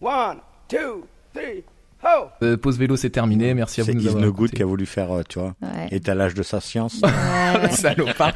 [0.00, 1.64] One, two, three,
[2.04, 2.26] ho!
[2.42, 3.54] Euh, pause vélo, c'est terminé.
[3.54, 4.56] Merci à vous C'est Yves écoutés.
[4.56, 5.88] qui a voulu faire, euh, tu vois, Ouais.
[5.90, 7.00] étalage de sa science.
[7.02, 7.70] Ouais.
[7.70, 8.32] Salopard.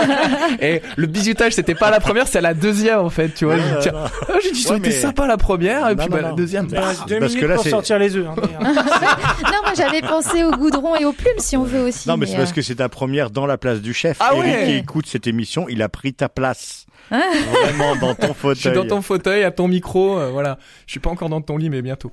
[0.60, 3.56] Et le bisutage, c'était pas la première, c'est la deuxième en fait, tu vois.
[3.56, 3.60] Ouais,
[3.92, 4.08] ah,
[4.42, 6.66] j'ai dit Ouais, c'était mais- sympa la première, et Non, puis non, bah, la deuxième.
[6.68, 8.26] Bah, reste deux parce que là, pour c'est- sortir les œufs.
[8.26, 12.08] hein, euh, Non, moi j'avais pensé au goudron et aux plumes si on veut aussi.
[12.08, 14.16] Non, mais c'est euh, parce que c'est ta première dans la place du chef.
[14.20, 14.64] Ah Eric ouais.
[14.64, 16.86] qui écoute cette émission, il a pris ta place.
[17.10, 18.54] Vraiment dans ton fauteuil.
[18.54, 20.58] je suis dans ton fauteuil, à ton micro, euh, voilà.
[20.86, 22.10] Je suis pas encore dans ton lit, mais bientôt.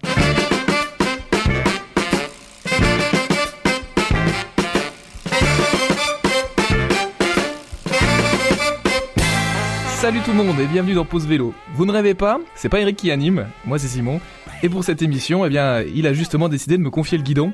[10.02, 11.54] Salut tout le monde et bienvenue dans Pause Vélo.
[11.76, 14.20] Vous ne rêvez pas, c'est pas Eric qui anime, moi c'est Simon.
[14.64, 17.54] Et pour cette émission, eh bien, il a justement décidé de me confier le guidon.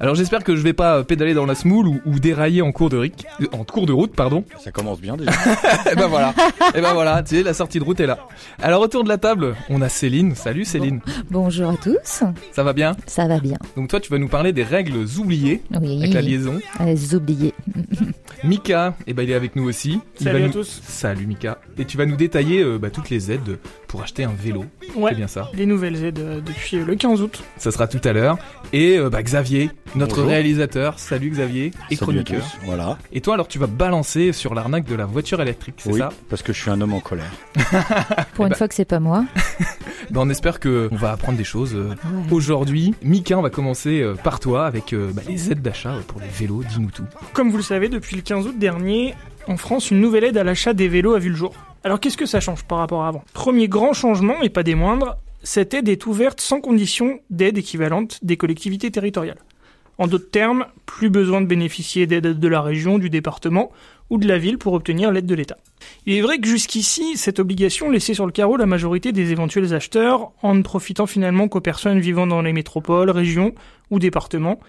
[0.00, 2.88] Alors j'espère que je vais pas pédaler dans la smoule ou, ou dérailler en cours
[2.88, 4.44] de ric- euh, en cours de route, pardon.
[4.60, 5.30] Ça commence bien déjà.
[5.92, 6.34] Et ben voilà.
[6.74, 8.18] Et ben voilà, tu sais, la sortie de route est là.
[8.62, 10.34] Alors autour de la table, on a Céline.
[10.36, 11.00] Salut Céline.
[11.30, 12.96] Bonjour à tous, Ça va bien?
[13.06, 13.58] Ça va bien.
[13.76, 16.60] Donc toi, tu vas nous parler des règles oubliées Oui, avec la liaison.
[16.84, 17.54] les oubliés.
[18.44, 20.00] Mika, eh ben il est avec nous aussi.
[20.20, 20.80] Il Salut va à nous- tous.
[20.86, 21.58] Salut Mika.
[21.76, 23.58] Et tu vas nous détailler euh, bah, toutes les aides
[23.88, 24.64] pour acheter un vélo.
[24.94, 25.10] Ouais.
[25.10, 25.48] C'est bien ça.
[25.54, 27.42] Les nouvelles aides euh, depuis euh, le 15 août.
[27.56, 28.38] Ça sera tout à l'heure.
[28.72, 30.30] Et euh, bah, Xavier, notre Bonjour.
[30.30, 30.98] réalisateur.
[30.98, 31.66] Salut Xavier.
[31.90, 32.42] Et Salut à chroniqueur.
[32.42, 32.58] tous.
[32.66, 32.96] Voilà.
[33.12, 36.10] Et toi, alors tu vas balancer sur l'arnaque de la voiture électrique, c'est Oui, ça?
[36.30, 37.30] parce que je suis un homme en colère.
[38.34, 39.24] Pour Eh une ben- fois que c'est pas moi.
[40.10, 41.94] Ben, on espère que on va apprendre des choses Ouais.
[42.30, 42.94] aujourd'hui.
[43.02, 46.28] Mika, on va commencer euh, par toi avec euh, bah, les aides d'achat pour les
[46.28, 46.62] vélos.
[46.66, 47.04] Dis-nous tout.
[47.34, 49.14] Comme vous le savez, depuis le 15 août dernier,
[49.46, 51.54] en France, une nouvelle aide à l'achat des vélos a vu le jour.
[51.82, 53.24] Alors qu'est-ce que ça change par rapport à avant?
[53.32, 58.18] Premier grand changement, et pas des moindres, cette aide est ouverte sans condition d'aide équivalente
[58.20, 59.38] des collectivités territoriales.
[59.96, 63.72] En d'autres termes, plus besoin de bénéficier d'aide de la région, du département
[64.10, 65.56] ou de la ville pour obtenir l'aide de l'État.
[66.04, 69.72] Il est vrai que jusqu'ici, cette obligation laissait sur le carreau la majorité des éventuels
[69.72, 73.54] acheteurs en ne profitant finalement qu'aux personnes vivant dans les métropoles, régions
[73.90, 74.60] ou départements,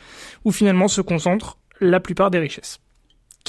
[0.45, 2.79] où finalement se concentrent la plupart des richesses.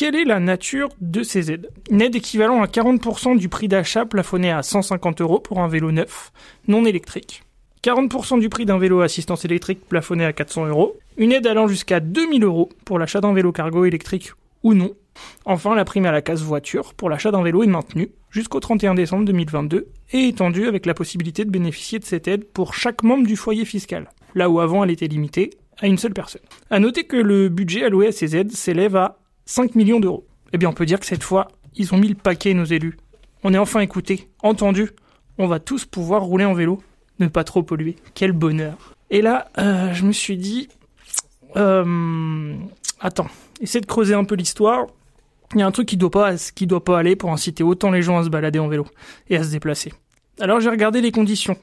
[0.01, 4.06] Quelle est la nature de ces aides Une aide équivalent à 40% du prix d'achat
[4.06, 6.33] plafonné à 150 euros pour un vélo neuf,
[6.69, 7.43] non électrique.
[7.84, 10.97] 40% du prix d'un vélo assistance électrique plafonné à 400 euros.
[11.19, 14.94] Une aide allant jusqu'à 2000 euros pour l'achat d'un vélo cargo électrique ou non.
[15.44, 18.94] Enfin, la prime à la case voiture pour l'achat d'un vélo est maintenue jusqu'au 31
[18.94, 23.27] décembre 2022 et étendue avec la possibilité de bénéficier de cette aide pour chaque membre
[23.27, 26.41] du foyer fiscal, là où avant elle était limitée à une seule personne.
[26.71, 29.19] À noter que le budget alloué à ces aides s'élève à
[29.50, 30.25] 5 millions d'euros.
[30.53, 32.97] Eh bien, on peut dire que cette fois, ils ont mis le paquet, nos élus.
[33.43, 34.91] On est enfin écoutés, entendus.
[35.38, 36.81] On va tous pouvoir rouler en vélo,
[37.19, 37.97] ne pas trop polluer.
[38.15, 38.94] Quel bonheur.
[39.11, 40.69] Et là, euh, je me suis dit,
[41.56, 42.55] euh,
[43.00, 43.27] attends,
[43.61, 44.87] essaie de creuser un peu l'histoire.
[45.55, 47.91] Il y a un truc qui doit pas, qui doit pas aller pour inciter autant
[47.91, 48.87] les gens à se balader en vélo
[49.31, 49.93] et à se déplacer.
[50.38, 51.56] Alors j'ai regardé les conditions,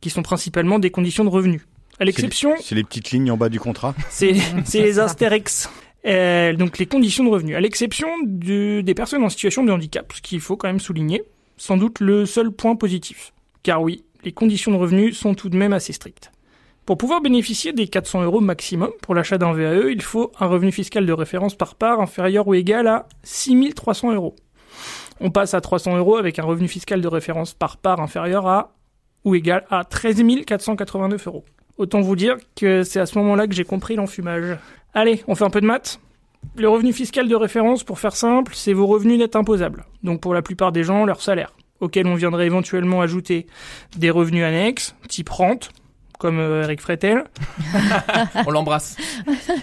[0.00, 1.62] qui sont principalement des conditions de revenus.
[1.98, 3.94] À l'exception, C'est les petites lignes en bas du contrat.
[4.08, 5.68] c'est c'est les Astérix.
[6.06, 7.56] Euh, donc les conditions de revenus.
[7.56, 11.22] À l'exception de- des personnes en situation de handicap, ce qu'il faut quand même souligner,
[11.56, 13.32] sans doute le seul point positif.
[13.62, 16.30] Car oui, les conditions de revenus sont tout de même assez strictes.
[16.84, 20.70] Pour pouvoir bénéficier des 400 euros maximum pour l'achat d'un VAE, il faut un revenu
[20.70, 24.36] fiscal de référence par part inférieur ou égal à 6300 euros.
[25.20, 28.74] On passe à 300 euros avec un revenu fiscal de référence par part inférieur à
[29.24, 31.44] ou égal à 13 489 euros.
[31.76, 34.56] Autant vous dire que c'est à ce moment-là que j'ai compris l'enfumage.
[34.94, 35.98] Allez, on fait un peu de maths
[36.56, 39.84] Le revenu fiscal de référence, pour faire simple, c'est vos revenus nets imposables.
[40.04, 43.46] Donc pour la plupart des gens, leur salaire, auquel on viendrait éventuellement ajouter
[43.96, 45.70] des revenus annexes, type rente,
[46.18, 47.24] comme euh, Eric Fretel,
[48.46, 48.96] On l'embrasse.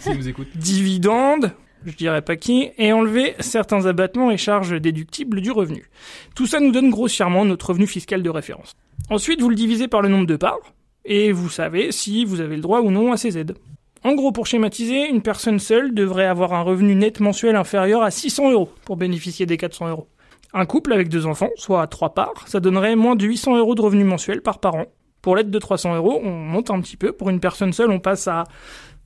[0.02, 0.50] S'il nous écoute.
[0.56, 1.54] dividendes,
[1.86, 5.90] je dirais pas qui, et enlever certains abattements et charges déductibles du revenu.
[6.36, 8.76] Tout ça nous donne grossièrement notre revenu fiscal de référence.
[9.10, 10.60] Ensuite, vous le divisez par le nombre de parts,
[11.06, 13.56] et vous savez si vous avez le droit ou non à ces aides.
[14.04, 18.10] En gros, pour schématiser, une personne seule devrait avoir un revenu net mensuel inférieur à
[18.10, 20.08] 600 euros pour bénéficier des 400 euros.
[20.54, 23.76] Un couple avec deux enfants, soit à trois parts, ça donnerait moins de 800 euros
[23.76, 24.86] de revenus mensuels par parent.
[25.22, 27.12] Pour l'aide de 300 euros, on monte un petit peu.
[27.12, 28.46] Pour une personne seule, on passe à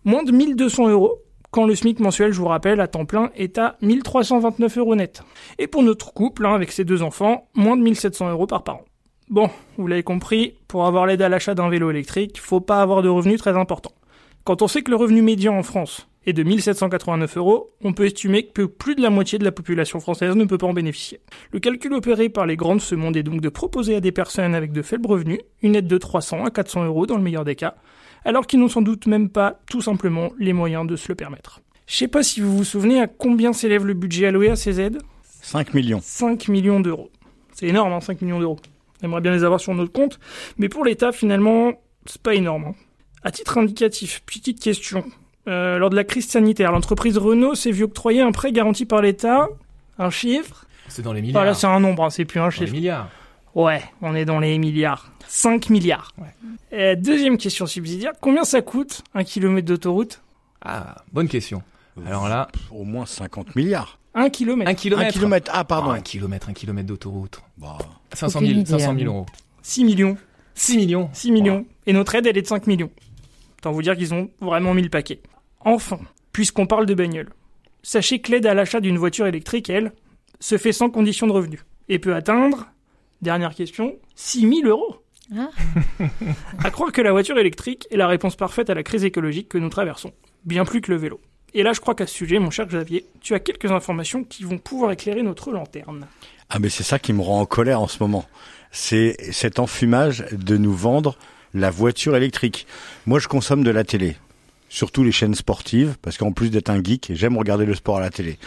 [0.05, 1.19] moins de 1200 euros,
[1.51, 5.23] quand le SMIC mensuel, je vous rappelle, à temps plein, est à 1329 euros net.
[5.59, 8.85] Et pour notre couple, hein, avec ses deux enfants, moins de 1700 euros par parent.
[9.29, 13.01] Bon, vous l'avez compris, pour avoir l'aide à l'achat d'un vélo électrique, faut pas avoir
[13.01, 13.93] de revenus très importants.
[14.43, 18.05] Quand on sait que le revenu médian en France est de 1789 euros, on peut
[18.05, 21.21] estimer que plus de la moitié de la population française ne peut pas en bénéficier.
[21.51, 24.71] Le calcul opéré par les grandes semondes est donc de proposer à des personnes avec
[24.71, 27.73] de faibles revenus une aide de 300 à 400 euros dans le meilleur des cas,
[28.25, 31.61] alors qu'ils n'ont sans doute même pas tout simplement les moyens de se le permettre.
[31.87, 34.79] Je sais pas si vous vous souvenez à combien s'élève le budget alloué à ces
[34.79, 35.01] aides?
[35.41, 35.99] 5 millions.
[36.03, 37.09] 5 millions d'euros.
[37.53, 38.59] C'est énorme, hein, 5 millions d'euros.
[39.01, 40.19] On aimerait bien les avoir sur notre compte.
[40.57, 41.73] Mais pour l'État, finalement,
[42.05, 42.65] c'est pas énorme.
[42.65, 42.75] hein.
[43.23, 45.03] À titre indicatif, petite question.
[45.47, 49.01] Euh, lors de la crise sanitaire, l'entreprise Renault s'est vue octroyer un prêt garanti par
[49.01, 49.47] l'État.
[49.97, 51.41] Un chiffre C'est dans les milliards.
[51.41, 52.71] Voilà, c'est un nombre, hein, c'est plus un Dans les chiffre.
[52.73, 53.09] milliards.
[53.53, 55.11] Ouais, on est dans les milliards.
[55.27, 56.13] 5 milliards.
[56.73, 58.11] Euh, deuxième question subsidiaire.
[58.21, 60.21] Combien ça coûte un kilomètre d'autoroute?
[60.61, 61.63] Ah, bonne question.
[62.05, 63.97] Alors là, Au moins 50 milliards.
[64.15, 64.71] Un kilomètre.
[64.71, 65.09] un kilomètre.
[65.09, 65.51] Un kilomètre.
[65.53, 65.89] Ah, pardon.
[65.89, 67.41] Oh, un kilomètre, un kilomètre d'autoroute.
[67.57, 67.77] Bah,
[68.13, 68.97] 500 Aucune 000, idée, 500 hein.
[68.97, 69.25] 000 euros.
[69.61, 70.17] 6 millions.
[70.55, 71.09] 6 millions.
[71.11, 71.65] 6 millions.
[71.85, 72.89] Et notre aide, elle est de 5 millions.
[73.59, 75.21] Autant vous dire qu'ils ont vraiment mis le paquet.
[75.59, 75.99] Enfin,
[76.31, 77.29] puisqu'on parle de bagnole,
[77.83, 79.91] sachez que l'aide à l'achat d'une voiture électrique, elle,
[80.39, 81.61] se fait sans condition de revenu.
[81.89, 82.67] Et peut atteindre,
[83.21, 84.95] dernière question, 6 000 euros.
[85.35, 85.49] Ah.
[86.63, 89.57] à croire que la voiture électrique est la réponse parfaite à la crise écologique que
[89.57, 90.13] nous traversons.
[90.45, 91.19] Bien plus que le vélo.
[91.57, 94.43] Et là, je crois qu'à ce sujet, mon cher Xavier, tu as quelques informations qui
[94.43, 96.05] vont pouvoir éclairer notre lanterne.
[96.49, 98.25] Ah mais c'est ça qui me rend en colère en ce moment.
[98.71, 101.17] C'est cet enfumage de nous vendre
[101.53, 102.67] la voiture électrique.
[103.05, 104.17] Moi je consomme de la télé,
[104.67, 108.01] surtout les chaînes sportives, parce qu'en plus d'être un geek, j'aime regarder le sport à
[108.01, 108.37] la télé.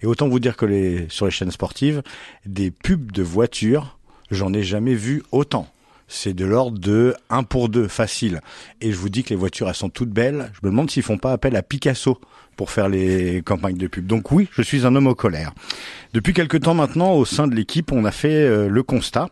[0.00, 2.00] Et autant vous dire que sur les chaînes sportives,
[2.46, 3.98] des pubs de voitures,
[4.30, 5.66] j'en ai jamais vu autant.
[6.06, 8.40] C'est de l'ordre de 1 pour 2, facile.
[8.82, 10.52] Et je vous dis que les voitures, elles sont toutes belles.
[10.52, 12.20] Je me demande s'ils font pas appel à Picasso
[12.56, 14.06] pour faire les campagnes de pub.
[14.06, 15.52] Donc oui, je suis un homme en colère.
[16.12, 19.28] Depuis quelque temps maintenant, au sein de l'équipe, on a fait euh, le constat,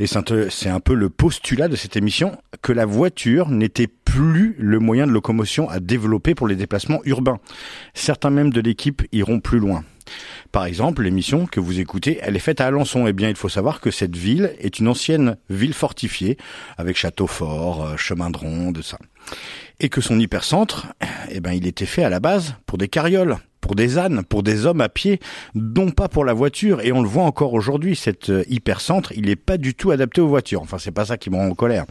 [0.00, 4.78] et c'est un, peu le postulat de cette émission, que la voiture n'était plus le
[4.80, 7.38] moyen de locomotion à développer pour les déplacements urbains.
[7.94, 9.84] Certains membres de l'équipe iront plus loin.
[10.52, 13.06] Par exemple, l'émission que vous écoutez, elle est faite à Alençon.
[13.06, 16.38] Eh bien, il faut savoir que cette ville est une ancienne ville fortifiée,
[16.76, 18.98] avec château fort, euh, chemin de ronde, ça.
[19.80, 20.86] Et que son hypercentre,
[21.30, 24.42] eh ben, il était fait à la base pour des carrioles, pour des ânes, pour
[24.42, 25.20] des hommes à pied,
[25.54, 26.80] non pas pour la voiture.
[26.80, 30.20] Et on le voit encore aujourd'hui, cet euh, hypercentre, il n'est pas du tout adapté
[30.20, 30.62] aux voitures.
[30.62, 31.84] Enfin, c'est pas ça qui me rend en colère.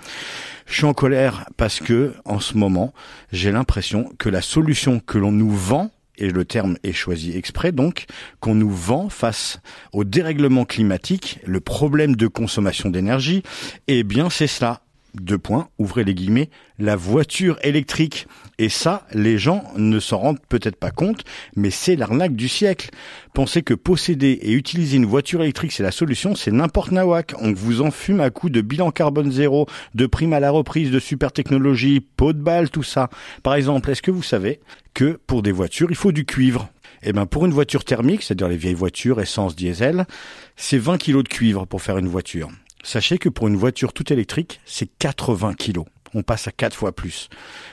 [0.65, 2.93] Je suis en colère parce que, en ce moment,
[3.31, 7.71] j'ai l'impression que la solution que l'on nous vend et le terme est choisi exprès
[7.71, 8.05] donc,
[8.39, 9.59] qu'on nous vend face
[9.93, 13.43] au dérèglement climatique, le problème de consommation d'énergie,
[13.87, 14.81] eh bien c'est cela.
[15.13, 18.27] Deux points, ouvrez les guillemets, la voiture électrique.
[18.59, 21.23] Et ça, les gens ne s'en rendent peut-être pas compte,
[21.55, 22.89] mais c'est l'arnaque du siècle.
[23.33, 27.33] Pensez que posséder et utiliser une voiture électrique, c'est la solution, c'est n'importe nawak.
[27.39, 30.91] On vous en fume à coup de bilan carbone zéro, de prime à la reprise,
[30.91, 33.09] de super technologie, pot de balle, tout ça.
[33.43, 34.59] Par exemple, est-ce que vous savez
[34.93, 36.69] que pour des voitures, il faut du cuivre?
[37.03, 40.05] Eh ben pour une voiture thermique, c'est-à-dire les vieilles voitures essence diesel,
[40.55, 42.49] c'est 20 kilos de cuivre pour faire une voiture.
[42.87, 45.83] Sachez que pour une voiture toute électrique, c'est 80 kilos.
[46.13, 47.27] On passe à 4 fois plus.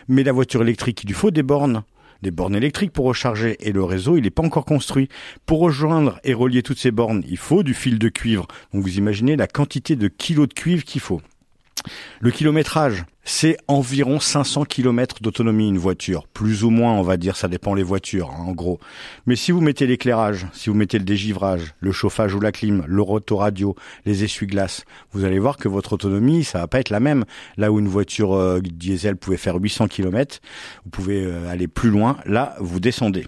[0.08, 1.84] Mais la voiture électrique, il lui faut des bornes.
[2.22, 5.08] Des bornes électriques pour recharger et le réseau, il n'est pas encore construit.
[5.46, 8.48] Pour rejoindre et relier toutes ces bornes, il faut du fil de cuivre.
[8.72, 11.22] Donc vous imaginez la quantité de kilos de cuivre qu'il faut.
[12.20, 16.26] Le kilométrage, c'est environ 500 km d'autonomie une voiture.
[16.28, 18.78] Plus ou moins, on va dire, ça dépend les voitures, hein, en gros.
[19.26, 22.84] Mais si vous mettez l'éclairage, si vous mettez le dégivrage, le chauffage ou la clim,
[22.86, 27.00] le rotoradio, les essuie-glaces, vous allez voir que votre autonomie, ça va pas être la
[27.00, 27.24] même.
[27.56, 30.40] Là où une voiture euh, diesel pouvait faire 800 km,
[30.84, 32.18] vous pouvez euh, aller plus loin.
[32.26, 33.26] Là, vous descendez.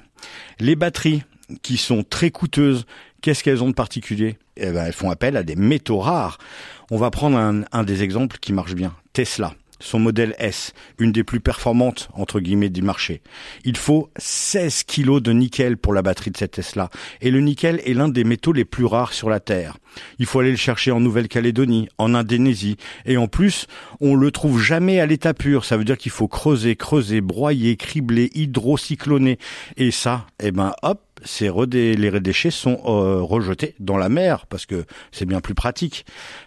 [0.61, 1.23] Les batteries,
[1.63, 2.87] qui sont très coûteuses,
[3.27, 6.39] qu'est-ce qu'elles ont de particulier Eh ben, elles font appel à des métaux rares.
[6.93, 8.95] On va prendre un, un des exemples qui marche bien.
[9.15, 9.53] Tesla.
[9.81, 13.23] Son modèle S, une des plus performantes, entre guillemets, du marché.
[13.65, 16.89] Il faut 16 kilos de nickel pour la batterie de cette Tesla.
[17.21, 19.77] Et le nickel est l'un des métaux les plus rares sur la Terre.
[20.21, 22.77] Il faut aller le chercher en Nouvelle-Calédonie, en Indonésie.
[23.07, 23.67] Et en plus,
[24.01, 25.65] on le trouve jamais à l'état pur.
[25.65, 29.39] Ça veut dire qu'il faut creuser, creuser, broyer, cribler, hydrocycloner.
[29.77, 34.47] Et ça, eh ben, hop, ces redé- les déchets sont euh, rejetés dans la mer
[34.47, 36.07] parce que c'est bien plus pratique.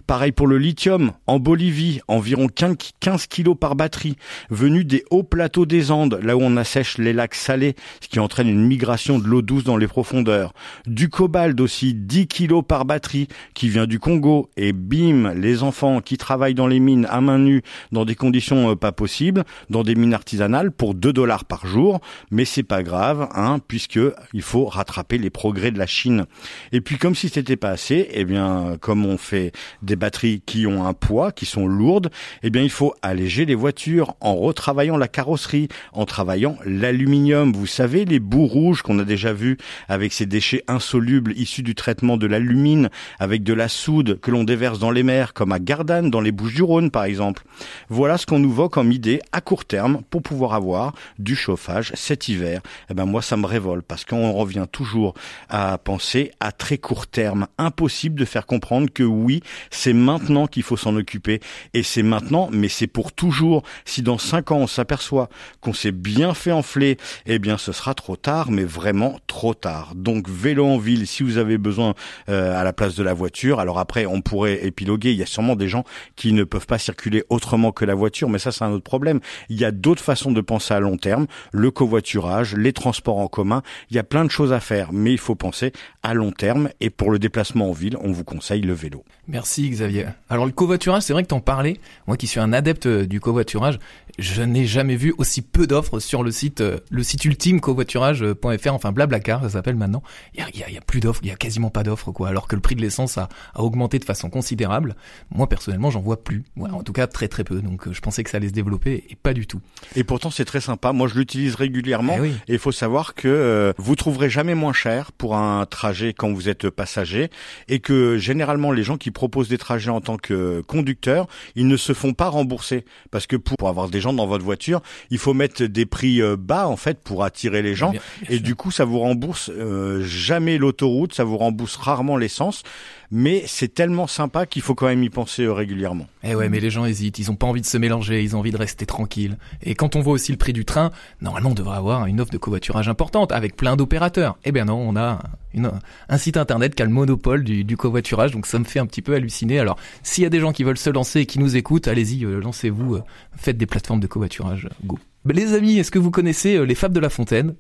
[0.10, 1.12] Pareil pour le lithium.
[1.28, 4.16] En Bolivie, environ 15 15 kilos par batterie,
[4.50, 8.20] venu des hauts plateaux des Andes, là où on assèche les lacs salés, ce qui
[8.20, 10.56] entraîne une migration de l'eau douce dans les profondeurs.
[10.88, 14.50] Du cobalt aussi, 10 kilos par batterie, qui vient du Congo.
[14.58, 17.62] Et bim, les enfants qui travaillent dans les mines à main nue,
[17.92, 22.01] dans des conditions euh, pas possibles, dans des mines artisanales, pour 2 dollars par jour.
[22.32, 24.00] Mais c'est pas grave, hein, puisque
[24.34, 26.25] il faut rattraper les progrès de la Chine.
[26.72, 29.51] Et puis comme si c'était pas assez, eh bien comme on fait
[29.84, 32.10] des batteries qui ont un poids, qui sont lourdes,
[32.41, 37.53] eh bien il faut alléger les voitures en retravaillant la carrosserie, en travaillant l'aluminium.
[37.53, 41.75] Vous savez les bouts rouges qu'on a déjà vus avec ces déchets insolubles issus du
[41.75, 42.89] traitement de l'alumine
[43.20, 46.32] avec de la soude que l'on déverse dans les mers comme à Gardanne dans les
[46.32, 47.44] Bouches-du-Rhône par exemple.
[47.89, 51.91] Voilà ce qu'on nous vend comme idée à court terme pour pouvoir avoir du chauffage
[51.96, 52.62] cet hiver.
[52.89, 55.13] Eh ben moi ça me révolte parce qu'on revient toujours
[55.50, 57.48] à penser à très court terme.
[57.58, 61.39] Impossible de faire comprendre que oui, c'est maintenant qu'il faut s'en occuper
[61.74, 63.63] et c'est maintenant, mais c'est pour toujours.
[63.86, 65.29] Si dans cinq ans on s'aperçoit
[65.62, 69.93] qu'on s'est bien fait enfler, eh bien ce sera trop tard, mais vraiment trop tard.
[69.96, 71.93] Donc vélo en ville, si vous avez besoin
[72.29, 75.12] euh, à la place de la voiture, alors après on pourrait épiloguer.
[75.12, 75.84] Il y a sûrement des gens
[76.15, 79.19] qui ne peuvent pas circuler autrement que la voiture, mais ça c'est un autre problème.
[79.50, 83.27] Il y a d'autres façons de penser à long terme, le covoiturage, les transports en
[83.27, 83.62] commun.
[83.89, 85.72] Il y a plein de choses à faire, mais il faut penser
[86.03, 86.69] à long terme.
[86.79, 89.03] Et pour le déplacement en ville, on vous conseille le vélo.
[89.27, 90.05] Merci Xavier.
[90.29, 91.79] Alors le covoiturage, c'est vrai que t'en parlais.
[92.07, 93.79] Moi qui suis un adepte euh, du covoiturage,
[94.19, 98.74] je n'ai jamais vu aussi peu d'offres sur le site, euh, le site ultime covoiturage.fr,
[98.74, 100.03] enfin Blablacar, ça s'appelle maintenant.
[100.33, 102.27] Il y a, il y a, plus d'offres, il y a quasiment pas d'offres quoi.
[102.27, 104.95] Alors que le prix de l'essence a, a, augmenté de façon considérable.
[105.31, 106.43] Moi personnellement, j'en vois plus.
[106.57, 107.62] Ouais, en tout cas très très peu.
[107.62, 109.62] Donc euh, je pensais que ça allait se développer et pas du tout.
[109.95, 110.91] Et pourtant c'est très sympa.
[110.91, 112.15] Moi je l'utilise régulièrement.
[112.17, 112.33] Eh oui.
[112.48, 116.31] Et il faut savoir que euh, vous trouverez jamais moins cher pour un trajet quand
[116.33, 117.29] vous êtes passager
[117.67, 121.78] et que généralement les gens qui proposent des trajets en tant que conducteur, ils ne
[121.78, 125.36] se font pas rembourser parce que pour avoir des gens dans votre voiture, il faut
[125.36, 128.44] mettre des prix euh, bas en fait pour attirer les gens Bien- bien et sûr.
[128.44, 132.63] du coup ça vous rembourse euh, jamais l'autoroute, ça vous rembourse rarement l'essence,
[133.12, 136.08] mais c'est tellement sympa qu'il faut quand même y penser euh, régulièrement.
[136.24, 138.39] Eh ouais, mais les gens hésitent, ils ont pas envie de se mélanger, ils ont
[138.39, 139.38] envie de rester tranquilles.
[139.63, 142.32] Et quand on voit aussi le prix du train, normalement on devrait avoir une offre
[142.32, 144.38] de covoiturage importante avec plein d'opérateurs.
[144.46, 145.20] Eh bien non, on a
[145.54, 145.72] une-
[146.10, 148.86] un site internet qui a le monopole du, du covoiturage, donc ça me fait un
[148.86, 149.49] petit peu halluciner.
[149.58, 152.25] Alors, s'il y a des gens qui veulent se lancer et qui nous écoutent, allez-y,
[152.25, 153.01] euh, lancez-vous, euh,
[153.36, 155.00] faites des plateformes de covoiturage, euh, go.
[155.25, 157.56] Mais les amis, est-ce que vous connaissez les Fables de La Fontaine?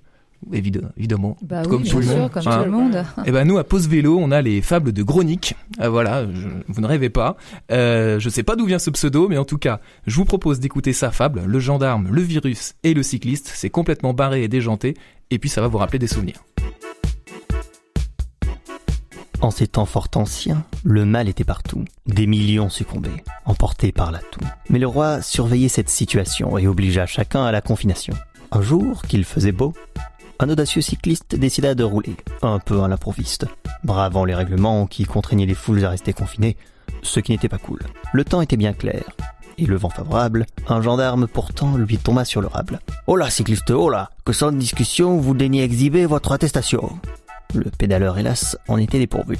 [0.53, 1.35] Évid- Évidemment.
[1.41, 3.03] Bah Comme oui, tout le sûr, comme tout le monde.
[3.25, 5.53] Eh ben nous à Pause Vélo, on a les fables de Gronick.
[5.81, 7.35] Euh, voilà, je- vous ne rêvez pas.
[7.73, 10.61] Euh, je sais pas d'où vient ce pseudo, mais en tout cas, je vous propose
[10.61, 13.51] d'écouter sa fable, le gendarme, le virus et le cycliste.
[13.53, 14.93] C'est complètement barré et déjanté,
[15.29, 16.41] et puis ça va vous rappeler des souvenirs.
[19.41, 21.85] En ces temps fort anciens, le mal était partout.
[22.05, 24.41] Des millions succombaient, emportés par la toux.
[24.69, 28.13] Mais le roi surveillait cette situation et obligea chacun à la confination.
[28.51, 29.73] Un jour, qu'il faisait beau,
[30.39, 33.45] un audacieux cycliste décida de rouler, un peu à l'improviste,
[33.85, 36.57] bravant les règlements qui contraignaient les foules à rester confinées,
[37.01, 37.79] ce qui n'était pas cool.
[38.11, 39.03] Le temps était bien clair,
[39.57, 42.81] et le vent favorable, un gendarme pourtant lui tomba sur le rable.
[43.07, 46.99] Oh cycliste, oh là, que sans discussion vous daignez exhiber votre attestation.
[47.55, 49.37] Le pédaleur, hélas, en était dépourvu.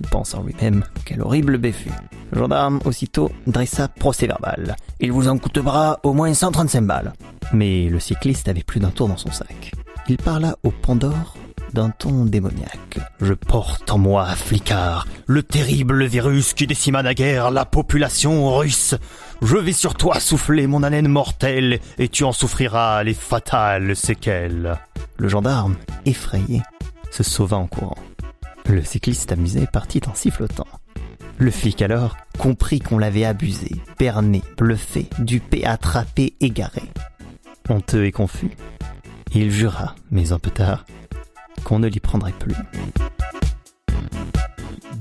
[0.00, 1.90] Il pense en lui-même, quel horrible béfut.
[2.30, 4.76] Le gendarme, aussitôt, dressa procès verbal.
[5.00, 7.12] Il vous en coûtera au moins 135 balles.
[7.52, 9.72] Mais le cycliste avait plus d'un tour dans son sac.
[10.08, 11.36] Il parla au Pandore
[11.72, 12.98] d'un ton démoniaque.
[13.20, 18.94] Je porte en moi, flicard, le terrible virus qui décima naguère la population russe.
[19.42, 24.78] Je vais sur toi souffler mon haleine mortelle et tu en souffriras les fatales séquelles.
[25.18, 26.62] Le gendarme, effrayé,
[27.16, 27.96] se sauva en courant.
[28.66, 30.66] Le cycliste amusé partit en sifflotant.
[31.38, 36.82] Le flic alors comprit qu'on l'avait abusé, berné, bluffé, dupé, attrapé, égaré.
[37.70, 38.50] Honteux et confus,
[39.34, 40.84] il jura, mais un peu tard,
[41.64, 42.54] qu'on ne l'y prendrait plus.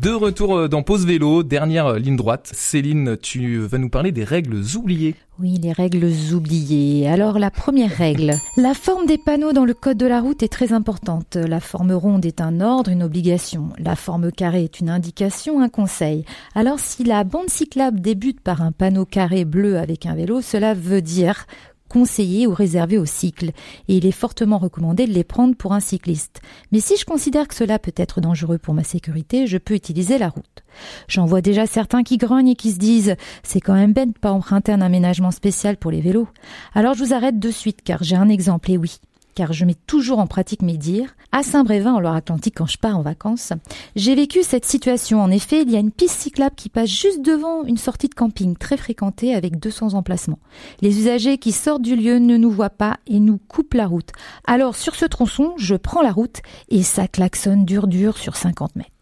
[0.06, 2.52] De retour euh, dans Pause Vélo, dernière euh, ligne droite.
[2.54, 5.16] Céline, tu vas nous parler des règles oubliées.
[5.40, 7.10] Oui, les règles oubliées.
[7.10, 10.48] Alors la première règle, la forme des panneaux dans le code de la route est
[10.48, 11.38] très importante.
[11.38, 13.70] La forme ronde est un ordre, une obligation.
[13.80, 16.24] La forme carrée est une indication, un conseil.
[16.54, 20.76] Alors si la bande cyclable débute par un panneau carré bleu avec un vélo, cela
[20.76, 21.48] veut dire
[21.96, 23.52] conseillé ou réservé au cycle,
[23.88, 26.42] et il est fortement recommandé de les prendre pour un cycliste.
[26.74, 30.18] Mais si je considère que cela peut être dangereux pour ma sécurité, je peux utiliser
[30.18, 30.66] la route.
[31.08, 34.20] J'en vois déjà certains qui grognent et qui se disent c'est quand même bête de
[34.20, 36.28] pas emprunter un aménagement spécial pour les vélos.
[36.74, 39.00] Alors je vous arrête de suite car j'ai un exemple et oui.
[39.36, 41.16] Car je mets toujours en pratique mes dires.
[41.34, 43.52] À Saint-Brévin, en Loire-Atlantique, quand je pars en vacances,
[43.98, 45.22] j'ai vécu cette situation.
[45.22, 48.16] En effet, il y a une piste cyclable qui passe juste devant une sortie de
[48.16, 50.40] camping très fréquentée avec 200 emplacements.
[50.80, 54.12] Les usagers qui sortent du lieu ne nous voient pas et nous coupent la route.
[54.46, 58.78] Alors, sur ce tronçon, je prends la route et ça klaxonne dur dur sur 50
[58.78, 58.95] mètres.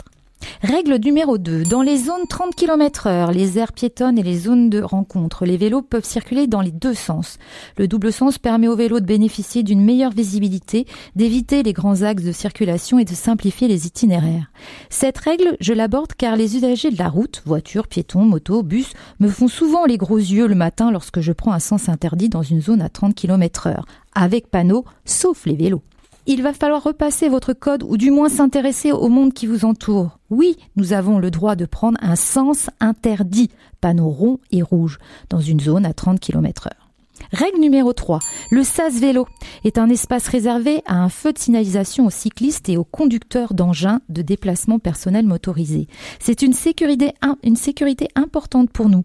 [0.62, 1.63] Règle numéro 2.
[1.63, 5.57] Dans les zones 30 km heure, les aires piétonnes et les zones de rencontre, les
[5.57, 7.38] vélos peuvent circuler dans les deux sens.
[7.77, 10.85] Le double sens permet aux vélos de bénéficier d'une meilleure visibilité,
[11.15, 14.51] d'éviter les grands axes de circulation et de simplifier les itinéraires.
[14.89, 19.27] Cette règle, je l'aborde car les usagers de la route, voitures, piétons, motos, bus, me
[19.27, 22.62] font souvent les gros yeux le matin lorsque je prends un sens interdit dans une
[22.62, 23.85] zone à 30 km heure,
[24.15, 25.83] avec panneau, sauf les vélos.
[26.25, 30.20] Il va falloir repasser votre code ou du moins s'intéresser au monde qui vous entoure.
[30.30, 33.50] Oui, nous avons le droit de prendre un sens interdit,
[33.82, 35.00] panneau rond et rouge,
[35.30, 36.84] dans une zone à 30 km heure.
[37.32, 38.20] Règle numéro 3.
[38.51, 39.27] Le SAS vélo
[39.63, 44.00] est un espace réservé à un feu de signalisation aux cyclistes et aux conducteurs d'engins
[44.10, 45.88] de déplacement personnel motorisé.
[46.20, 47.13] C'est une sécurité,
[47.44, 49.03] une sécurité importante pour nous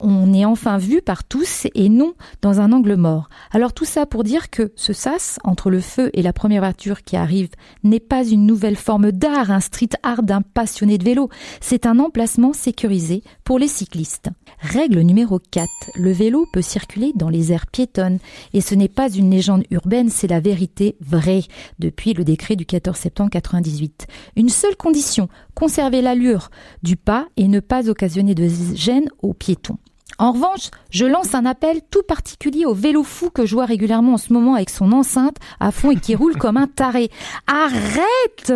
[0.00, 3.28] on est enfin vu par tous et non dans un angle mort.
[3.50, 7.02] Alors tout ça pour dire que ce sas, entre le feu et la première voiture
[7.02, 7.50] qui arrive,
[7.82, 11.28] n'est pas une nouvelle forme d'art, un street art d'un passionné de vélo.
[11.60, 14.28] C'est un emplacement sécurisé pour les cyclistes.
[14.60, 15.68] Règle numéro 4.
[15.94, 18.18] Le vélo peut circuler dans les aires piétonnes.
[18.52, 21.42] Et ce n'est pas une légende urbaine, c'est la vérité vraie
[21.78, 24.06] depuis le décret du 14 septembre 98.
[24.36, 26.50] Une seule condition, conserver l'allure
[26.82, 29.78] du pas et ne pas occasionner de gêne aux piétons.
[30.18, 34.14] En revanche, je lance un appel tout particulier au vélo fou que je vois régulièrement
[34.14, 37.10] en ce moment avec son enceinte à fond et qui roule comme un taré.
[37.46, 38.52] Arrête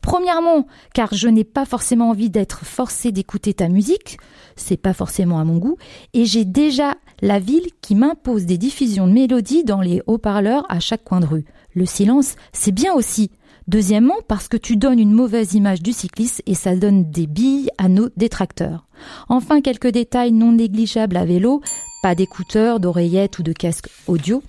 [0.00, 4.18] Premièrement, car je n'ai pas forcément envie d'être forcé d'écouter ta musique,
[4.56, 5.76] c'est pas forcément à mon goût,
[6.14, 10.80] et j'ai déjà la ville qui m'impose des diffusions de mélodies dans les haut-parleurs à
[10.80, 11.44] chaque coin de rue.
[11.74, 13.30] Le silence, c'est bien aussi.
[13.68, 17.70] Deuxièmement, parce que tu donnes une mauvaise image du cycliste et ça donne des billes
[17.78, 18.86] à nos détracteurs.
[19.28, 21.62] Enfin, quelques détails non négligeables à vélo,
[22.02, 24.42] pas d'écouteurs, d'oreillettes ou de casques audio.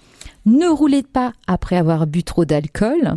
[0.46, 3.14] Ne roulez pas après avoir bu trop d'alcool.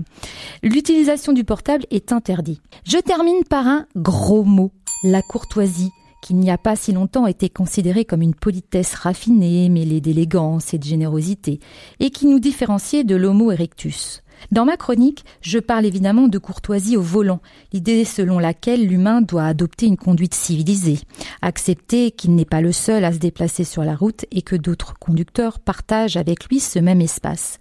[0.62, 2.60] L'utilisation du portable est interdite.
[2.84, 4.70] Je termine par un gros mot,
[5.02, 5.90] la courtoisie
[6.22, 10.78] qui n'y a pas si longtemps été considérée comme une politesse raffinée, mêlée d'élégance et
[10.78, 11.60] de générosité,
[12.00, 14.22] et qui nous différenciait de l'homo erectus.
[14.52, 17.40] Dans ma chronique, je parle évidemment de courtoisie au volant,
[17.72, 21.00] l'idée selon laquelle l'humain doit adopter une conduite civilisée,
[21.42, 24.94] accepter qu'il n'est pas le seul à se déplacer sur la route et que d'autres
[24.98, 27.58] conducteurs partagent avec lui ce même espace.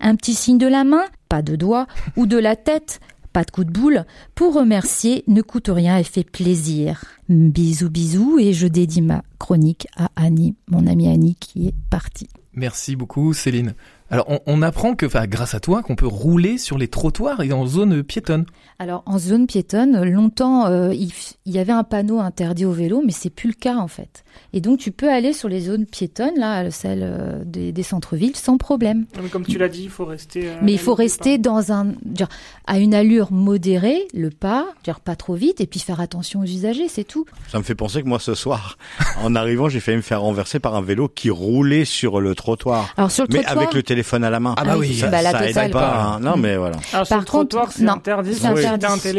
[0.00, 3.00] Un petit signe de la main, pas de doigt, ou de la tête,
[3.32, 4.04] pas de coup de boule,
[4.34, 7.04] pour remercier ne coûte rien et fait plaisir.
[7.28, 12.28] Bisous bisous et je dédie ma chronique à Annie, mon amie Annie qui est partie.
[12.54, 13.74] Merci beaucoup Céline.
[14.10, 17.52] Alors on, apprend que, enfin, grâce à toi, qu'on peut rouler sur les trottoirs et
[17.52, 18.46] en zone piétonne.
[18.78, 21.12] Alors en zone piétonne, longtemps euh, il,
[21.44, 24.24] y avait un panneau interdit au vélo, mais c'est plus le cas en fait.
[24.54, 28.56] Et donc tu peux aller sur les zones piétonnes, là, celles euh, des, centres-villes, sans
[28.56, 29.04] problème.
[29.22, 30.52] Mais comme tu l'as dit, il faut rester.
[30.62, 32.28] mais il faut rester dans un, dire,
[32.66, 36.44] à une allure modérée, le pas, dire pas trop vite, et puis faire attention aux
[36.44, 37.26] usagers, c'est tout.
[37.48, 38.78] Ça me fait penser que moi ce soir,
[39.22, 42.94] en arrivant, j'ai failli me faire renverser par un vélo qui roulait sur le trottoir.
[42.96, 44.54] Alors sur le mais avec le téléphone à la main.
[44.56, 46.16] Ah bah oui, ça, bah, ça pas.
[46.16, 46.20] Hein.
[46.20, 46.76] Non mais voilà.
[46.92, 48.34] Alors, sur Par le trottoir, c'est interdit.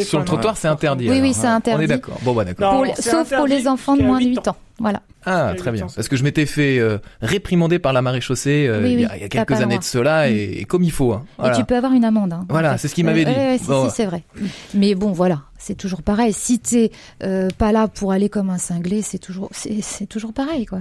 [0.04, 1.10] Sur le trottoir, c'est interdit.
[1.10, 1.82] Oui, oui, c'est interdit.
[1.82, 2.18] On est d'accord.
[2.24, 2.86] Bon, bah d'accord.
[3.00, 4.56] Sauf pour les enfants de moins de 8 ans.
[4.80, 5.02] Voilà.
[5.26, 5.88] Ah, très bien.
[5.94, 9.60] Parce que je m'étais fait euh, réprimander par la maréchaussée euh, il, y a, quelques
[9.60, 11.14] années de cela, et, comme il faut.
[11.14, 11.26] Hein.
[11.46, 12.34] Et tu peux avoir une amende.
[12.34, 13.32] Hein, voilà, c'est ce qu'il m'avait dit.
[13.68, 14.24] Oui, c'est vrai.
[14.74, 16.34] Mais bon, voilà, c'est toujours pareil.
[16.34, 16.92] Si t'es
[17.24, 20.80] euh, pas là pour aller comme un cinglé, c'est toujours, c'est toujours pareil, quoi.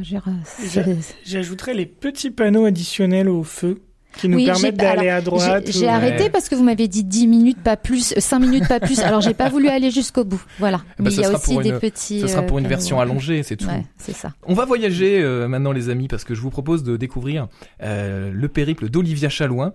[1.25, 3.83] J'ajouterais les petits panneaux additionnels au feu
[4.17, 5.71] qui nous permettent d'aller à droite.
[5.71, 8.99] J'ai arrêté parce que vous m'avez dit 10 minutes, pas plus, 5 minutes, pas plus.
[9.01, 10.43] Alors j'ai pas voulu aller jusqu'au bout.
[10.59, 10.81] Voilà.
[10.99, 12.21] Eh ben, Mais il y a aussi des petits.
[12.21, 13.67] Ce sera pour une euh, version allongée, c'est tout.
[13.67, 14.33] Ouais, c'est ça.
[14.47, 17.49] On va voyager euh, maintenant, les amis, parce que je vous propose de découvrir
[17.83, 19.73] euh, le périple d'Olivia Chalouin,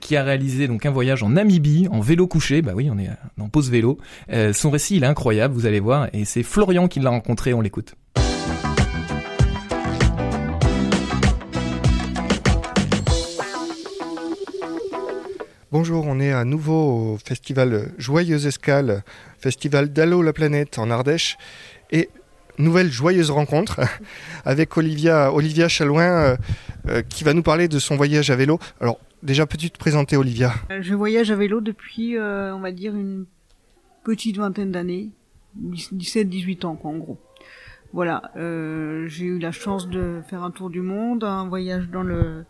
[0.00, 2.62] qui a réalisé donc un voyage en Namibie en vélo couché.
[2.62, 3.08] Bah oui, on est
[3.40, 3.98] en pause vélo.
[4.52, 7.54] son récit, il est incroyable, vous allez voir, et c'est Florian qui l'a rencontré.
[7.54, 7.94] On l'écoute.
[15.74, 19.02] Bonjour, on est à nouveau au festival Joyeuse Escale,
[19.38, 21.36] festival d'Allo la planète en Ardèche
[21.90, 22.10] et
[22.58, 23.80] nouvelle joyeuse rencontre
[24.44, 25.32] avec Olivia,
[25.66, 26.36] Chalouin euh,
[26.86, 28.60] euh, qui va nous parler de son voyage à vélo.
[28.80, 30.54] Alors déjà peux-tu te présenter Olivia?
[30.70, 33.26] Euh, Je voyage à vélo depuis on va dire une
[34.04, 35.10] petite vingtaine d'années,
[35.60, 37.18] 17-18 ans quoi en gros.
[37.92, 42.44] Voilà, j'ai eu la chance de faire un tour du monde, un voyage dans le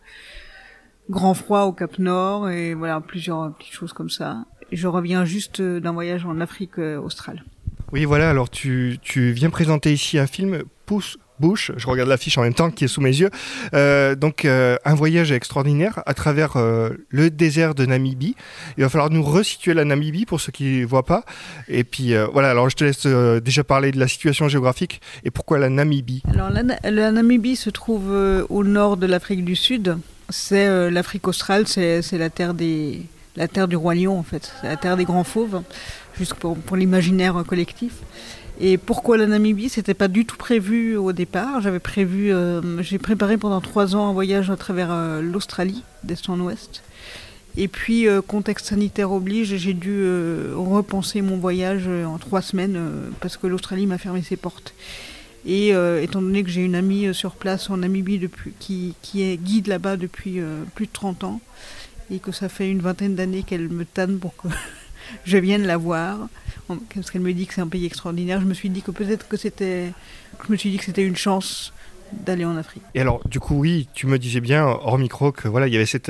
[1.09, 4.45] grand froid au Cap Nord et voilà plusieurs petites choses comme ça.
[4.71, 7.43] Je reviens juste d'un voyage en Afrique euh, australe.
[7.91, 8.29] Oui, voilà.
[8.29, 12.53] Alors tu, tu viens présenter ici un film Pousse Bush, je regarde l'affiche en même
[12.53, 13.29] temps qui est sous mes yeux.
[13.73, 16.53] Euh, donc euh, un voyage extraordinaire à travers
[17.09, 18.35] le désert de Namibie.
[18.77, 21.25] Il va falloir nous resituer la Namibie pour ceux qui ne voient pas.
[21.67, 23.05] Et puis voilà, alors je te laisse
[23.43, 26.23] déjà parler de la situation géographique et pourquoi la Namibie.
[26.29, 28.11] Alors la, la Namibie se trouve
[28.49, 29.97] au nord de l'Afrique du Sud,
[30.29, 33.03] c'est euh, l'Afrique australe, c'est la terre des
[33.35, 35.61] la du roi lion en fait, c'est la terre des grands fauves,
[36.17, 37.95] juste pour, l'imaginaire collectif.
[38.61, 39.67] Et pourquoi la Namibie?
[39.67, 41.59] C'était pas du tout prévu au départ.
[41.59, 46.29] J'avais prévu, euh, j'ai préparé pendant trois ans un voyage à travers euh, l'Australie, d'est
[46.29, 46.81] en ouest.
[47.57, 50.05] Et puis, contexte sanitaire oblige, j'ai dû
[50.53, 52.77] repenser mon voyage en trois semaines
[53.21, 54.73] parce que l'Australie m'a fermé ses portes.
[55.45, 59.23] Et euh, étant donné que j'ai une amie sur place en Namibie depuis, qui, qui
[59.23, 60.39] est guide là-bas depuis
[60.73, 61.41] plus de 30 ans,
[62.11, 64.47] et que ça fait une vingtaine d'années qu'elle me tanne pour que
[65.25, 66.27] je vienne la voir,
[66.93, 69.27] parce qu'elle me dit que c'est un pays extraordinaire, je me suis dit que peut-être
[69.27, 69.91] que c'était,
[70.45, 71.73] je me suis dit que c'était une chance
[72.11, 72.83] d'aller en Afrique.
[72.93, 75.75] Et alors, du coup, oui, tu me disais bien hors micro que voilà, il y
[75.75, 76.09] avait cet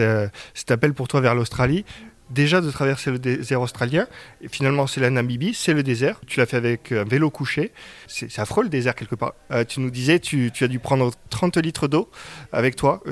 [0.70, 1.86] appel pour toi vers l'Australie
[2.30, 4.08] déjà de traverser le désert australien.
[4.42, 6.20] Et finalement, c'est la Namibie, c'est le désert.
[6.28, 7.72] Tu l'as fait avec un vélo couché.
[8.08, 9.34] C'est affreux le désert quelque part.
[9.52, 12.10] Euh, tu nous disais, tu, tu, as dû prendre 30 litres d'eau
[12.52, 13.04] avec toi.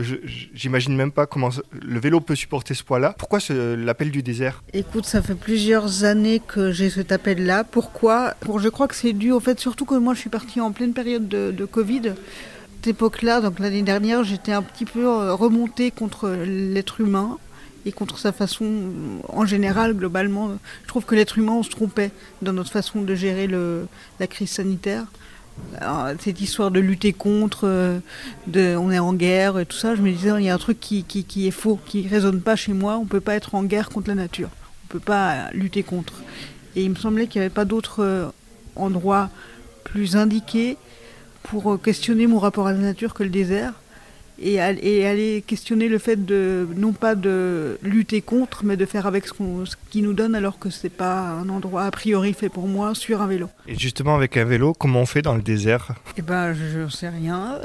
[0.54, 3.16] J'imagine même pas comment le vélo peut supporter ce poids-là.
[3.18, 4.64] Pourquoi l'appel du désert?
[4.74, 7.64] Écoute, ça fait plusieurs années que j'ai cet appel-là.
[7.64, 8.36] Pourquoi?
[8.40, 10.72] Pour, Je crois que c'est dû au fait, surtout que moi je suis partie en
[10.72, 12.14] pleine période de, de Covid.
[12.86, 17.38] Époque-là, donc l'année dernière, j'étais un petit peu euh, remontée contre l'être humain
[17.86, 18.66] et contre sa façon,
[19.28, 20.52] en général, globalement,
[20.84, 24.52] je trouve que l'être humain, on se trompait dans notre façon de gérer la crise
[24.52, 25.06] sanitaire.
[26.20, 28.00] cette histoire de lutter contre, euh,
[28.48, 30.58] de, on est en guerre et tout ça, je me disais, il y a un
[30.58, 32.98] truc qui, qui, est faux, qui ne résonne pas chez moi.
[32.98, 34.50] On ne peut pas être en guerre contre la nature.
[34.50, 36.14] On ne peut pas lutter contre.
[36.76, 38.30] Et il me semblait qu'il n'y avait pas d'autre euh,
[38.76, 39.30] endroit
[39.84, 40.78] plus indiqué
[41.44, 43.74] pour euh, questionner mon rapport à la nature que le désert
[44.40, 49.28] et, aller questionner le fait de non pas de lutter contre, mais de faire avec
[49.28, 52.50] ce, qu'on, ce qui nous donne, alors que c'est pas un endroit a priori fait
[52.50, 53.50] pour moi sur un vélo.
[53.68, 55.94] Et justement avec un vélo, comment on fait dans le désert?
[56.18, 57.60] Eh ben, je sais rien.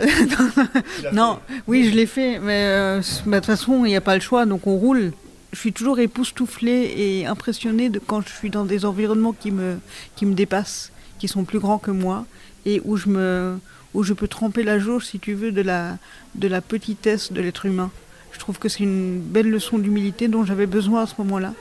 [1.12, 4.14] non, oui, je l'ai fait, mais euh, bah, de toute façon, il n'y a pas
[4.14, 5.12] le choix, donc on roule.
[5.52, 9.78] Je suis toujours époustouflée et impressionnée de quand je suis dans des environnements qui me,
[10.14, 12.26] qui me dépassent, qui sont plus grands que moi,
[12.66, 13.58] et où je me
[13.94, 15.98] où je peux tremper la jauge, si tu veux, de la,
[16.34, 17.90] de la petitesse de l'être humain.
[18.32, 21.54] Je trouve que c'est une belle leçon d'humilité dont j'avais besoin à ce moment-là,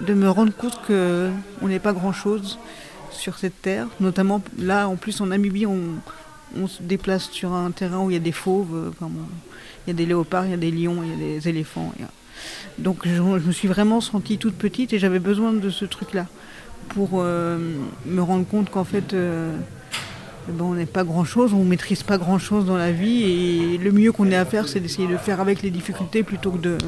[0.00, 2.58] de me rendre compte qu'on n'est pas grand-chose
[3.10, 3.86] sur cette terre.
[4.00, 5.80] Notamment là, en plus en Namibie, on,
[6.56, 9.10] on, se déplace sur un terrain où il y a des fauves, enfin,
[9.86, 11.92] il y a des léopards, il y a des lions, il y a des éléphants.
[12.78, 16.26] Donc je, me suis vraiment sentie toute petite et j'avais besoin de ce truc-là
[16.88, 17.58] pour euh,
[18.06, 19.12] me rendre compte qu'en fait...
[19.12, 19.56] Euh,
[20.60, 24.12] on n'est pas grand-chose, on ne maîtrise pas grand-chose dans la vie et le mieux
[24.12, 26.78] qu'on ait à faire, c'est d'essayer de faire avec les difficultés plutôt que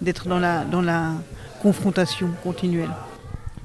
[0.00, 1.12] d'être dans la, dans la
[1.60, 2.90] confrontation continuelle.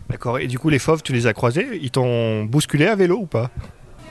[0.10, 1.68] D'accord, et du coup les fauves, tu les as croisés?
[1.82, 3.50] Ils t'ont bousculé à vélo ou pas?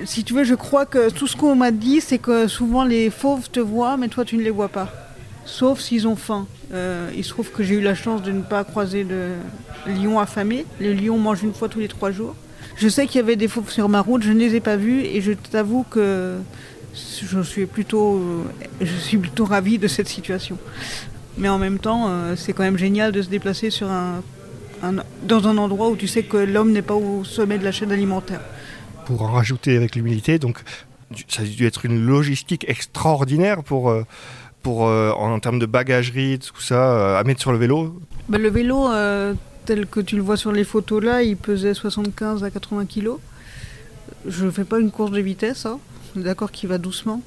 [0.05, 3.09] Si tu veux, je crois que tout ce qu'on m'a dit, c'est que souvent les
[3.09, 4.93] fauves te voient, mais toi tu ne les vois pas.
[5.47, 6.47] Sauf s'ils ont faim.
[6.75, 9.31] Euh, il se trouve que j'ai eu la chance de ne pas croiser de
[9.87, 10.67] lions affamés.
[10.81, 12.35] Les lions mangent une fois tous les trois jours.
[12.77, 14.77] Je sais qu'il y avait des fauves sur ma route, je ne les ai pas
[14.77, 16.37] vus et je t'avoue que
[16.95, 18.45] je suis plutôt,
[18.81, 20.59] je suis plutôt ravie de cette situation.
[21.39, 24.23] Mais en même temps, euh, c'est quand même génial de se déplacer sur un,
[25.23, 27.93] dans un endroit où tu sais que l'homme n'est pas au sommet de la chaîne
[27.93, 28.41] alimentaire.
[29.07, 30.61] Pour en rajouter avec l'humilité, donc
[31.29, 34.05] ça a dû être une logistique extraordinaire pour, euh,
[34.63, 38.01] pour euh, en termes de bagagerie, tout ça, à mettre sur le vélo.
[38.29, 38.89] Ben, le vélo,
[39.67, 43.11] tel que tu le vois sur les photos là, il pesait 75 à 80 kg.
[44.27, 45.79] Je ne fais pas une course de vitesse, hein.
[46.15, 47.23] d'accord qu'il va doucement.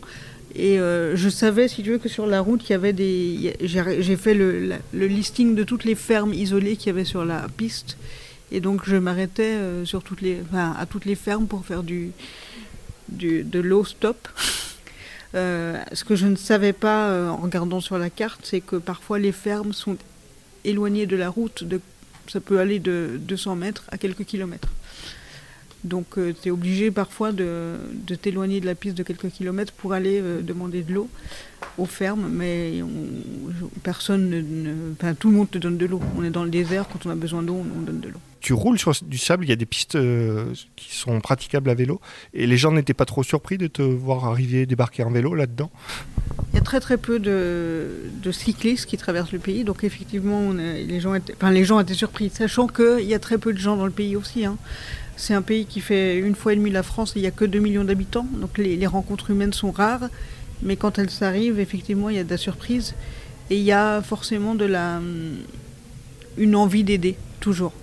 [0.56, 3.56] Et euh, je savais, si tu veux, que sur la route, il y avait des.
[3.62, 7.98] J'ai fait le, listing de toutes les fermes isolées qu'il y avait sur la piste.
[8.52, 12.12] Et donc, je m'arrêtais euh, sur toutes les, à toutes les fermes pour faire du,
[13.10, 14.28] du de low stop.
[15.36, 19.20] Euh, ce que je ne savais pas en regardant sur la carte, c'est que parfois
[19.20, 19.96] les fermes sont
[20.64, 21.80] éloignées de la route de
[22.30, 24.70] ça peut aller de 200 mètres à quelques kilomètres.
[25.84, 27.78] Donc euh, tu es obligé parfois de,
[28.22, 31.10] t'éloigner de la piste de quelques kilomètres pour aller euh, demander de l'eau
[31.78, 32.84] aux fermes, mais
[33.84, 36.02] personne ne, tout le monde te donne de l'eau.
[36.18, 38.20] On est dans le désert, quand on a besoin d'eau, on, donne de l'eau.
[38.40, 41.74] Tu roules sur du sable, il y a des pistes euh, qui sont praticables à
[41.74, 42.00] vélo,
[42.34, 45.72] et les gens n'étaient pas trop surpris de te voir arriver, débarquer en vélo là-dedans
[46.52, 51.00] il y a très très peu de, cyclistes qui traversent le pays, donc effectivement, les,
[51.00, 54.16] gens étaient, les surpris, sachant qu'il y a très peu de gens dans le pays
[54.16, 54.46] aussi.
[54.46, 54.58] Hein.
[55.16, 57.32] C'est un pays qui fait une fois et demie la France et il n'y a
[57.32, 60.10] que 2 millions d'habitants, donc les, rencontres humaines sont rares,
[60.64, 62.96] mais quand elles arrivent, effectivement, il y a de la surprise
[63.50, 65.02] et il y a forcément de la,
[66.38, 67.74] une envie d'aider, toujours.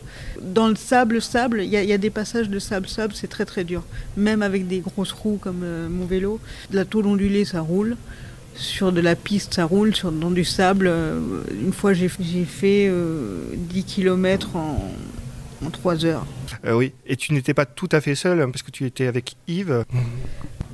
[0.40, 3.64] Dans le sable, sable, il y, a des passages de sable, sable, c'est très très
[3.64, 3.82] dur.
[4.16, 6.40] Même avec des grosses roues comme euh, mon vélo,
[6.72, 7.96] la tôle ondulée, ça roule
[8.54, 10.86] sur de la piste, ça roule, sur, dans du sable.
[10.88, 11.20] Euh,
[11.60, 14.90] une fois, j'ai fait 10 euh, km en,
[15.64, 16.26] en 3 heures.
[16.66, 19.36] Oui, et tu n'étais pas tout à fait seul, hein, parce que tu étais avec
[19.46, 19.84] Yves.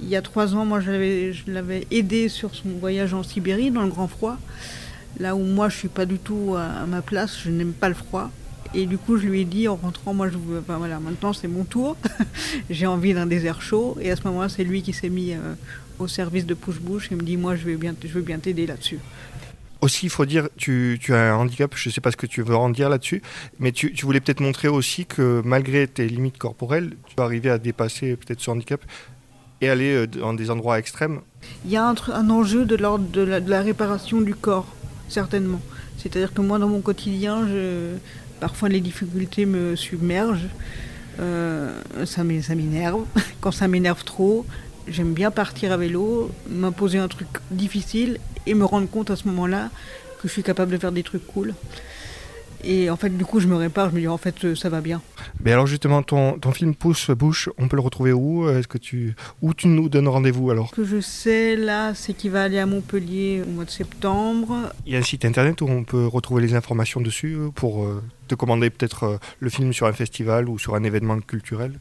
[0.01, 3.83] Il y a 3 ans, moi, je l'avais aidé sur son voyage en Sibérie, dans
[3.83, 4.39] le grand froid.
[5.19, 7.95] Là où moi, je suis pas du tout à, ma place, je n'aime pas le
[7.95, 8.31] froid.
[8.75, 11.33] Et du coup, je lui ai dit en rentrant, moi, je veux, enfin, voilà, maintenant
[11.33, 11.97] c'est mon tour.
[12.71, 13.97] J'ai envie d'un désert chaud.
[14.01, 15.55] Et à ce moment-là, c'est lui qui s'est mis euh,
[15.99, 18.67] au service de push-bouche et me dit, moi, je vais bien, je veux bien t'aider
[18.67, 18.99] là-dessus.
[19.83, 22.27] Aussi, il faut dire, tu, tu as un handicap, je ne sais pas ce que
[22.27, 23.21] tu veux en dire là-dessus,
[23.59, 27.51] mais tu, tu voulais peut-être montrer aussi que malgré tes limites corporelles, tu peux arriver
[27.51, 28.81] à dépasser peut-être ce handicap
[29.61, 31.21] et aller euh, dans des endroits extrêmes.
[31.65, 34.69] Il y a un, enjeu de l'ordre de la réparation du corps,
[35.09, 35.61] certainement.
[35.99, 37.95] C'est-à-dire que moi, dans mon quotidien, je,
[38.43, 40.49] parfois les difficultés me submergent.
[41.21, 41.71] Euh,
[42.07, 43.05] ça m'é- ça m'énerve.
[43.41, 44.45] Quand ça m'énerve trop,
[44.89, 49.29] j'aime bien partir à vélo, m'imposer un truc difficile et me rendre compte à ce
[49.29, 49.71] moment-là
[50.21, 51.55] que je suis capable de faire des trucs cool.
[52.65, 54.81] Et en fait, du coup, je me répare, je me dis en fait, ça va
[54.81, 55.01] bien.
[55.45, 58.49] Mais alors justement, ton, ton film Pouce Bouche, on peut le retrouver où?
[58.49, 60.71] Est-ce que tu, Où tu nous donnes rendez-vous alors?
[60.71, 64.73] Ce que je sais là, c'est qu'il va aller à Montpellier au mois de septembre.
[64.87, 67.83] Il y a un site internet où on peut retrouver les informations dessus euh, pour
[67.85, 68.01] euh,
[68.35, 71.73] commander peut-être euh, le film sur un festival ou sur un événement culturel.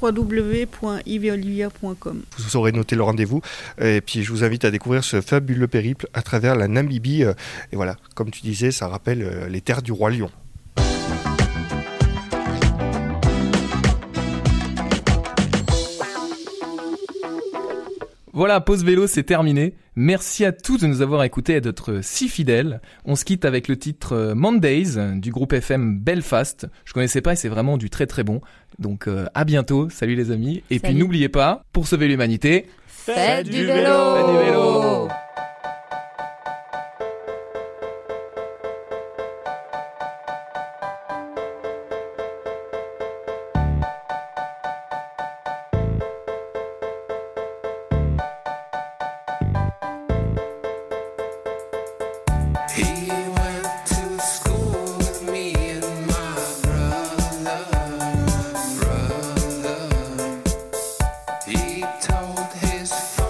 [0.00, 2.22] www.yveolivia.com.
[2.38, 3.42] Vous saurez noter le rendez-vous.
[3.80, 7.22] Et puis je vous invite à découvrir ce fabuleux périple à travers la Namibie.
[7.22, 10.30] Et voilà, comme tu disais, ça rappelle euh, les terres du roi lion.
[18.42, 19.76] Voilà, pause vélo, c'est terminé.
[19.94, 22.80] Merci à tous de nous avoir écoutés et d'être si fidèles.
[23.04, 26.66] On se quitte avec le titre euh, Mondays du groupe FM Belfast.
[26.84, 28.40] Je connaissais pas et c'est vraiment du très très bon.
[28.80, 29.88] Donc euh, à bientôt.
[29.90, 30.64] Salut les amis.
[30.70, 34.16] Et puis n'oubliez pas, pour sauver l'humanité, Faites du vélo.
[34.16, 35.08] Faites du vélo.
[62.02, 63.21] Told his